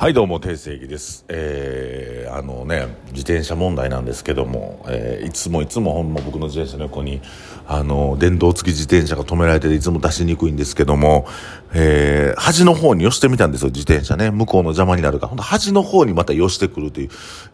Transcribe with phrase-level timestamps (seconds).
[0.00, 1.24] はいどうも定世紀です。
[1.26, 7.20] えー、あのね自転車問題なんですけども、えー、いつもいつもほんま僕の自転車の横に
[7.66, 11.26] あの電動付き自転車が止められてていつも出しにくいんですけども、
[11.74, 14.30] えー、端の方に寄してみたんですよ自転車ね。
[14.30, 15.30] 向こうの邪魔になるから。
[15.30, 17.08] ほんと端の方にまた寄してくるという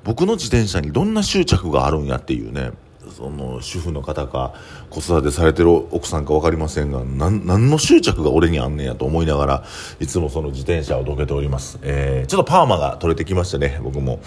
[0.04, 2.72] 僕の自転車にどんな執着があるんやっていうね。
[3.16, 4.54] その主婦の方か
[4.90, 9.64] 子育てされてる奥さんか分かりませんが何の執着が俺にあんねんやと思いながら
[10.00, 14.20] いつもその自転車をどけております、えー、ちょっとパーマが取れてきましてね僕も、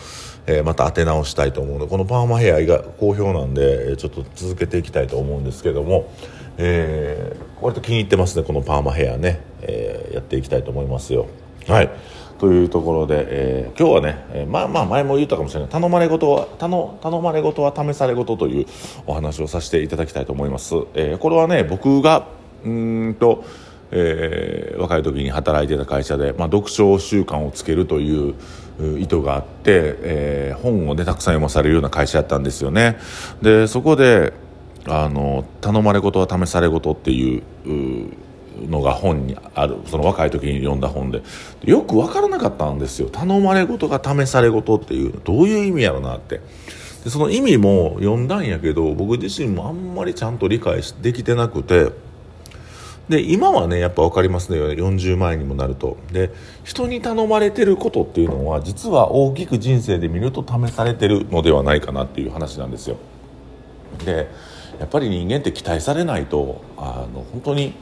[0.46, 1.88] えー、また当て直したいと思うの。
[1.88, 6.12] でこのパーマヘアが好評なんでちょっと続けていきたいと思うんですけども、
[6.58, 11.27] えー、割と気に入ってますねこのパーマヘアね、えー、やっていきたいと思いますよ。
[11.68, 11.90] はい。
[12.40, 15.70] というところで、えー、今日はね、えー、まあまあ前も言ったかもしれない。
[15.70, 18.66] 頼まれ事は頼頼まれ事は試され事という
[19.05, 22.27] お話をさせていただきたいと思います、えー、これはね僕が
[22.63, 23.44] うんと、
[23.91, 28.36] えー、若い時に働いてた会社で、まあ、読書習慣をつけるという
[28.99, 32.98] 意図があって、えー、本をねたくさん読まされるような会社やったんですよね。
[33.41, 34.34] でそこで
[34.85, 37.43] あの頼まれ事は試され事っていう
[38.70, 41.22] のが本にあるその若い時に読んだ本で。
[41.63, 43.10] よく分からなかったんですよ。
[43.10, 46.41] 頼まれ事が試され事っていうどういう意味やろなって。
[47.04, 51.91] でその意味も読んだんやけど僕自身もあんまりちゃんと理解できてなくて。
[53.10, 54.58] で今はねやっぱ分かりますね。
[54.58, 55.98] 40万円にもなると。
[56.12, 56.32] で
[56.64, 62.98] 人に頼まれてることっていうのは実は大きく人生で見ると試されてるのではないかなっていう話なんですよ。
[64.03, 64.30] で
[64.80, 67.74] やっぱり人間って期待されないとあの本当に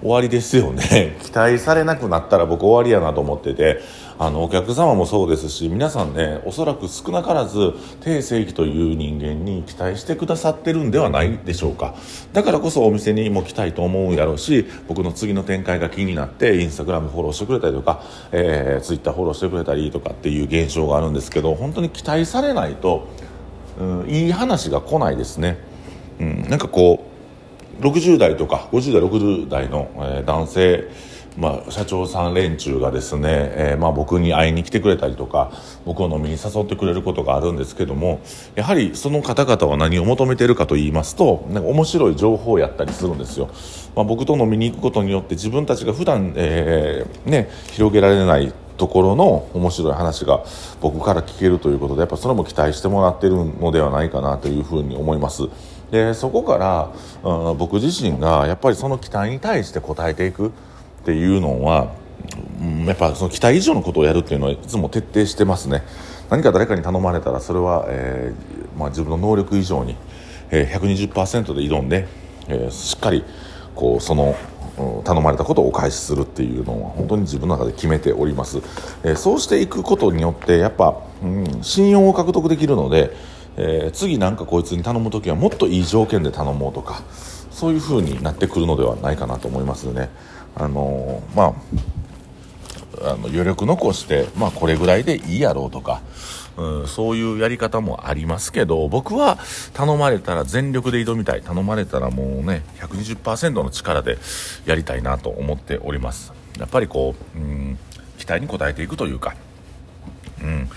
[0.00, 1.16] 終わりですよね。
[1.22, 3.80] 期待されなくなったら僕終わりやなと思ってて。
[4.22, 11.94] あのお客様もそうですし皆さんねおそらく少なからず定世紀という人間に期待してくださってるんではないでしょうか。
[12.34, 23.08] だからこそお店にも来たいと思うやろうし僕の次の展開が気になってインスタグラムフォローしてくれたりとか、えー、ツイッターフォローしてくれたりとかっていう現象があるんですけど本当に期待されないと、
[23.80, 25.56] うん、いい話が来ないですね、
[26.20, 27.09] うん、なんかこう
[27.80, 29.88] 60代とか50代60代の、
[30.26, 30.88] 男性
[31.36, 35.52] まあ、社長さん連中がですね、えー、まあ、僕に会いに来てくれたりとか
[35.84, 38.20] 僕を飲みに誘ってくれることがあるんですけども
[38.54, 43.48] やはりその方々は何を求めているかと言いますとなんか面白い情報をやったりするんですよ、
[43.94, 50.42] まあ、僕と飲みに行くことによって自分たちが普段、えー、ね広げられないところの面白い話が
[50.80, 55.48] 僕から聞けるということでやっぱそれも期待してもらっているのではないかなというふうに思います。
[55.90, 56.92] でそこから、
[57.22, 60.50] うん、僕自身がやっぱりその期待に対して応えていくっ
[61.04, 61.92] ていうのは、
[62.60, 65.82] うん、やっぱその期待以上のことをやるっていうのはいつも徹底してますね。
[66.28, 69.96] 何か誰かに頼まれたらそれは、えーまあ、自分の能力以上に、
[70.50, 72.06] えー、120%で挑んで、
[72.46, 73.24] えー、しっかり
[73.74, 74.36] こうその
[75.04, 78.58] 頼まれたことをお返しするっていうのは本当に自分の中で決めております、
[79.02, 83.10] えー、そうしていくことによってやっぱ、うん、信用を獲得できるので、
[83.56, 87.02] えー、次なんかこいつに頼む時はもっといい条件で頼もうとか
[87.50, 90.08] そういう風になってくるのではないかなと思いますね。
[90.54, 91.54] あのー、まあ
[93.02, 96.02] あの余力残して、まあ、これぐらいでいいやろうとか、
[96.56, 99.38] うん、そういうやり方もありますけど僕は
[99.72, 101.42] 頼まれたら全力で挑みたい。
[101.42, 104.18] 頼まれたらもうね120%の力で
[104.66, 106.32] やりたいなと思っております。
[106.58, 107.78] やっぱりこう、うん、
[108.18, 109.34] 期待に応えていくというか、
[110.42, 110.68] うん、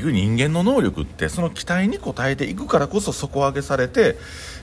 [0.00, 4.16] 局人間の能力ってその期待に応えていくからこそ底上げされて、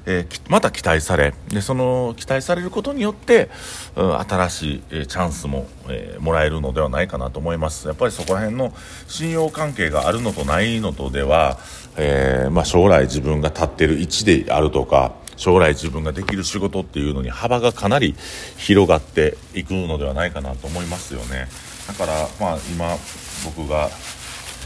[0.06, 3.50] えー、また期待されでその期待されることによって、
[3.96, 7.88] うん、新しい、えー、チャンスも、えー、もらえるのではないかなと思います。
[7.88, 8.74] やっぱりそこら辺の
[9.08, 11.58] 信用関係があるのとないのとでは、
[11.98, 18.16] えまあ、将来自分が立ってる位置であるとか将来自分ができる仕事っていうのに幅がかなり
[18.58, 21.48] 広がっていくのではないかなと思いますよね。
[21.88, 22.96] だからまあ今
[23.46, 23.90] 僕が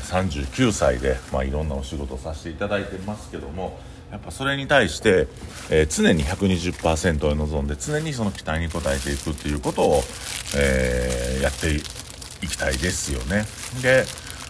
[0.07, 3.79] 39歳で、まあ、いろんなお仕事をさせていただいてますけども
[4.11, 5.27] やっぱそれに対して、
[5.69, 10.01] えー、常に120%を望んで常にその期待に応えていくっていうことを、
[10.55, 13.45] えー、やっていきたいですよね。
[13.81, 14.05] で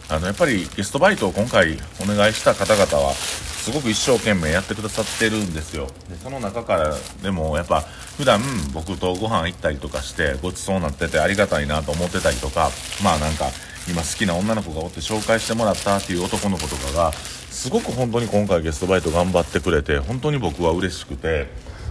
[0.10, 5.88] あのやっぱりゲストバイトを今回お願いした方々はすごく一生懸命やってくださってるんですよ。
[6.08, 7.82] でその中からでもやっぱ
[8.18, 8.42] 普段
[8.74, 12.70] 僕とご飯行ったりとかしてごちそうになっててありがたいなと思ってたりとか
[13.04, 13.48] まあなんか
[13.90, 21.48] 今好きな女の子がおって紹介してもらったっていう男の子とかがすごく本当に今回ゲストバイト頑張ってくれて本当に僕は嬉しくて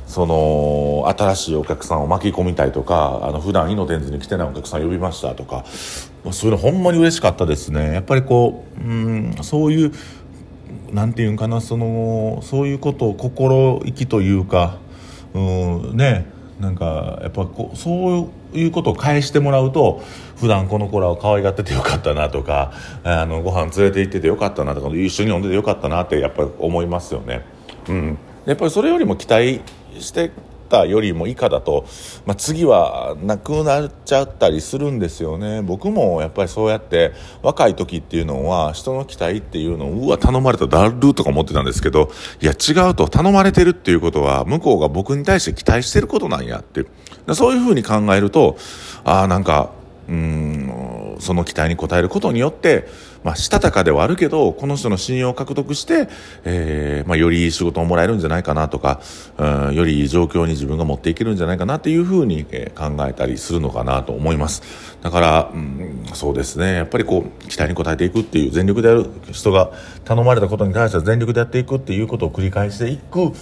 [0.07, 5.65] その新しいお客さんを巻き込みたいとかあの普段イノテンズに来てないお客さん呼びましたとか
[6.31, 7.93] そういうのほんまに嬉しかったですね。
[7.93, 9.93] やっぱりこううんそういう
[10.93, 14.79] なんていうんかなそのそういうことを心意気というか
[15.35, 16.36] うんね。
[16.61, 20.03] なんかやっぱこうそういうことを返してもらうと
[20.37, 22.73] 普段この子らを可愛がっててよかったなとか
[23.05, 27.45] あのご飯連れて行っててよかったなとか一緒に飲んでてよかったなってやっぱり思いますよね。
[27.89, 29.61] うん、やっぱりそれよりも期待
[29.99, 30.31] して
[30.67, 31.87] たよりも以下だと、
[32.27, 35.63] まあ、次はなくなっちゃったりするんですよね。
[35.63, 42.11] 僕もやっぱりそうやって若い時っていうのは人の期待っていうのをうわ頼まれただるとか思ってたんですけど
[42.41, 46.87] いや違うと頼まれてるっていうことは向こうが僕に対して期待してることなんやって。
[47.35, 48.57] そういうふうに考えると
[49.05, 49.71] ああなんか
[50.09, 50.46] うん
[51.27, 52.89] その期待に応えることによって、
[53.25, 56.09] まあ、したたかではあるけどこの人の信用を獲得して、
[56.45, 59.01] えーまあ、よりいい仕事をもらえるんじゃないかなとか
[59.37, 64.63] うんよりいい状況に自分が持っていけるんじゃないかなっていうふうに、考えたりするのかなと思います。
[65.03, 66.75] だから、うん、そうですね。
[66.75, 69.73] やっぱりこう期待に応えていくっていう全力でやる人が
[70.05, 73.33] 頼まれたことに対しては全力でやっていくっていうことを繰り返していく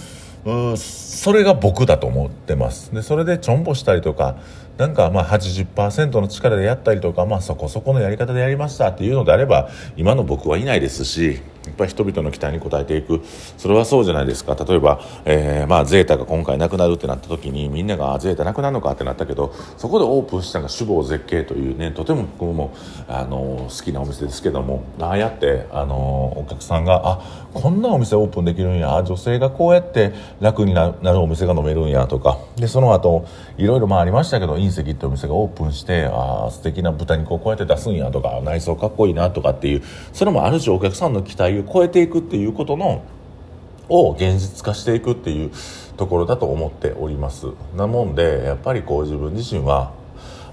[0.77, 2.93] それが僕だと思ってます。
[2.93, 4.37] でそれでちょんぼしたりとか
[4.77, 13.21] なんかまあ80%の力でやったりとか、まあ、そこそこのやり方でやりましたっていうのであれば今の僕はいないですしやっぱり人々の期待に応えていく。
[13.57, 14.55] それはそうじゃないですか。
[14.55, 22.73] 例えば、えー、まあゼータが今回なくなるってなった時にみんながゼータなくなるのかってなったけどそこでオープンしたのが首謀絶景というねとても僕も
[23.07, 29.01] あの好きなお店ですけどもああやってあのお客さんがあこんなお店オープンできるんや。
[29.03, 32.05] 女性がこうやって楽になるお店が飲めるんや。
[32.05, 32.37] とか。
[32.57, 33.25] でその後
[33.57, 38.11] いろいろまあありましたけど隕石ってお店がオープンしてあ素敵な豚肉をこうやって出すんや。
[38.11, 38.41] とか。
[38.43, 39.29] 内装かっこいいな。
[39.31, 39.83] とかっていう。
[40.11, 43.03] それもある種お客さんの期待を超えていくっていうことの
[43.89, 45.51] を現実化していくっていう
[45.97, 47.47] ところだと思っております。
[47.75, 49.93] なもんでやっぱりこう自分自身は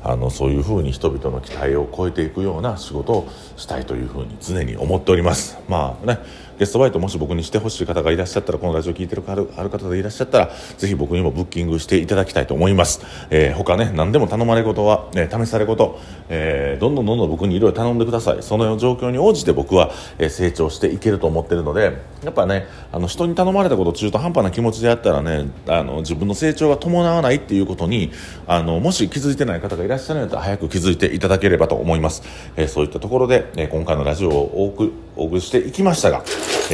[0.05, 5.59] あのそういうふうに人々の期待を超えていくような仕事をしたいというふうに常に思っております。
[5.69, 6.19] まあね
[6.59, 13.01] ゲストバイトもし僕にしてほしい方がいらっしゃったらこのラジオ聞いてるあるある方でいらっしゃったらぜひ僕にもブッキングしていただきたいと思います、
[13.31, 18.43] えー、他ね何でも頼まれ事は、ね、試され事、えー、どんどんどんどん僕にいろいろ頼んでください。
[18.43, 28.13] その状況に応じて僕は、え、成長していけると思ってるのでやっぱねあの人に頼まれたこと中途半端な気持ちでやったらねあの自分の成長が伴わないっていうことに
[28.47, 32.23] あのもし気づいてない方がいらっしゃるんだったら早く気づいていただければと思います、
[32.57, 34.73] えー、そういったところで、え、今回のラジオを
[35.17, 36.25] お送りしていきましたが、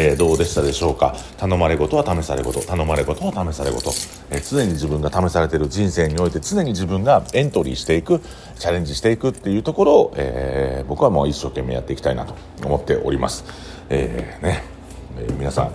[0.00, 1.16] えー、どうでしたでしょうか？
[1.38, 2.64] 頼まれごとは試され事。
[2.64, 3.90] 頼まれごとは試され事、
[4.30, 8.20] えー、常に自分が試されている人生において常に自分がエントリーしていく
[8.60, 12.34] チャレンジしていくっていうところを、えー、僕はもう一生懸命やっていきたいなと
[12.64, 13.44] 思っております、
[13.88, 14.62] えー、ね、
[15.18, 15.72] え、皆さん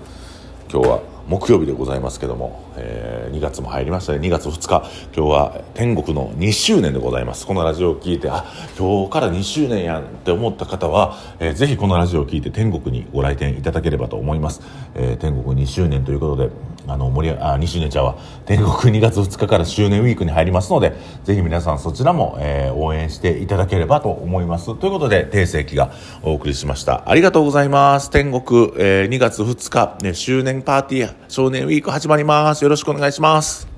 [0.72, 4.20] 今日は木曜日でございますけども、えー、2月も入りましたね。
[4.20, 7.48] 2月2日今日は天国の2周年でございます。
[7.48, 8.46] このラジオを聞いてあ
[8.78, 14.62] 今日から2周年やんって思った方は、えー、ぜひこのラジオを聞いて天国にご来店いただければと思います、
[14.96, 16.50] えー、天国2周年ということで
[16.88, 20.94] あの盛りあ2周年茶は天国2月2日から周年ウィークに入りますので
[21.24, 24.76] ぜひ皆さんそちらも、えー、応援していただければと思います。
[24.76, 25.92] ということで定世紀が
[26.22, 27.10] お送りしました。
[27.10, 28.10] ありがとうございます。
[28.10, 32.64] 天国、えー、2月2日、ね、周年パーティー少年ウィーク始まります。
[32.64, 33.73] よろしくお願いします。